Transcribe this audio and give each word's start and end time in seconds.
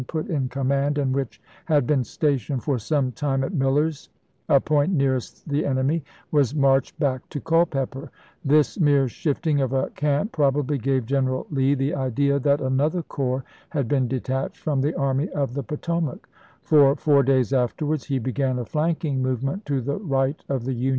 399 0.07 0.23
put 0.23 0.41
in 0.43 0.49
command, 0.49 0.97
and 0.97 1.13
which 1.13 1.39
had 1.65 1.85
been 1.85 2.03
stationed 2.03 2.63
for 2.63 2.79
some 2.79 3.11
time 3.11 3.43
at 3.43 3.53
Miller's, 3.53 4.09
a 4.49 4.59
point 4.59 4.91
nearest 4.91 5.47
the 5.47 5.63
enemy, 5.63 6.03
was 6.31 6.55
marched 6.55 6.99
back 6.99 7.29
to 7.29 7.39
Culpeper; 7.39 8.09
this 8.43 8.79
mere 8.79 9.07
shifting 9.07 9.61
of 9.61 9.73
a 9.73 9.91
camp 9.91 10.31
probably 10.31 10.79
gave 10.79 11.05
Greneral 11.05 11.45
Lee 11.51 11.75
the 11.75 11.93
idea 11.93 12.39
that 12.39 12.61
another 12.61 13.03
corps 13.03 13.43
had 13.69 13.87
been 13.87 14.07
detached 14.07 14.57
from 14.57 14.81
the 14.81 14.95
Army 14.97 15.29
of 15.29 15.53
the 15.53 15.61
Potomac; 15.61 16.27
for, 16.63 16.95
four 16.95 17.21
days 17.21 17.53
afterwards, 17.53 18.05
he 18.05 18.17
began 18.17 18.57
a 18.57 18.65
flanking 18.65 19.21
movement 19.21 19.67
to 19.67 19.81
the 19.81 19.97
right 19.99 20.43
of 20.49 20.65
the 20.65 20.73
Union 20.73 20.83
line. 20.85 20.89